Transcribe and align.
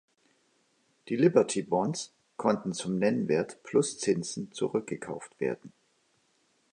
Die 1.09 1.15
Liberty 1.15 1.61
Bonds 1.61 2.11
konnten 2.35 2.73
zum 2.73 2.97
Nennwert 2.97 3.61
plus 3.61 3.99
Zinsen 3.99 4.51
zurückgekauft 4.51 5.39
werden. 5.39 5.71